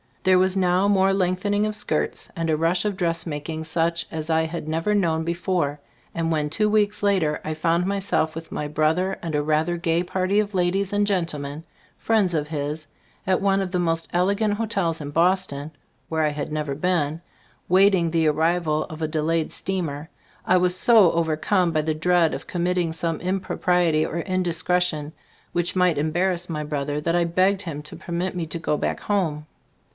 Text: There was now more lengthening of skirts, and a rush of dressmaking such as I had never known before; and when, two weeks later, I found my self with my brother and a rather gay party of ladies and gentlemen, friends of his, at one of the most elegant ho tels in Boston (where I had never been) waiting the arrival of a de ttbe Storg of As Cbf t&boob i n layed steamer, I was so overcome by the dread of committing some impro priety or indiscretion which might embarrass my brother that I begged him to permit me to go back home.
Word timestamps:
There 0.23 0.39
was 0.39 0.57
now 0.57 0.87
more 0.87 1.13
lengthening 1.13 1.65
of 1.65 1.75
skirts, 1.75 2.29
and 2.35 2.49
a 2.49 2.57
rush 2.57 2.85
of 2.85 2.95
dressmaking 2.97 3.63
such 3.63 4.07
as 4.11 4.29
I 4.31 4.43
had 4.45 4.67
never 4.67 4.93
known 4.95 5.23
before; 5.23 5.79
and 6.13 6.31
when, 6.31 6.49
two 6.49 6.69
weeks 6.69 7.01
later, 7.03 7.39
I 7.45 7.53
found 7.53 7.85
my 7.85 7.97
self 7.99 8.33
with 8.35 8.51
my 8.51 8.67
brother 8.67 9.17
and 9.23 9.33
a 9.35 9.43
rather 9.43 9.77
gay 9.77 10.03
party 10.03 10.39
of 10.39 10.55
ladies 10.55 10.91
and 10.93 11.05
gentlemen, 11.05 11.63
friends 11.99 12.33
of 12.35 12.47
his, 12.47 12.85
at 13.27 13.41
one 13.41 13.61
of 13.61 13.71
the 13.71 13.79
most 13.79 14.07
elegant 14.13 14.55
ho 14.55 14.65
tels 14.65 15.01
in 15.01 15.09
Boston 15.11 15.71
(where 16.09 16.23
I 16.23 16.29
had 16.29 16.51
never 16.51 16.73
been) 16.75 17.21
waiting 17.69 18.09
the 18.09 18.27
arrival 18.27 18.85
of 18.85 19.01
a 19.03 19.07
de 19.07 19.19
ttbe 19.19 19.21
Storg 19.21 19.21
of 19.21 19.21
As 19.21 19.21
Cbf 19.21 19.21
t&boob 19.21 19.21
i 19.21 19.21
n 19.21 19.27
layed 19.27 19.51
steamer, 19.51 20.09
I 20.47 20.57
was 20.57 20.75
so 20.77 21.11
overcome 21.11 21.71
by 21.71 21.81
the 21.81 21.95
dread 21.95 22.33
of 22.33 22.47
committing 22.47 22.93
some 22.93 23.19
impro 23.19 23.57
priety 23.57 24.07
or 24.07 24.19
indiscretion 24.19 25.13
which 25.51 25.75
might 25.75 25.97
embarrass 25.99 26.49
my 26.49 26.63
brother 26.63 27.01
that 27.01 27.15
I 27.15 27.23
begged 27.25 27.63
him 27.63 27.81
to 27.83 27.95
permit 27.95 28.35
me 28.35 28.47
to 28.47 28.57
go 28.59 28.77
back 28.77 29.01
home. 29.01 29.45